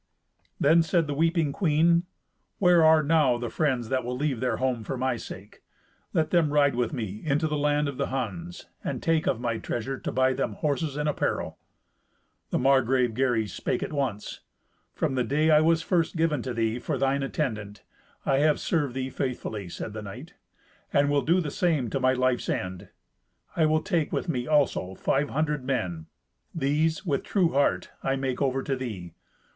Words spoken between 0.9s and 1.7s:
the weeping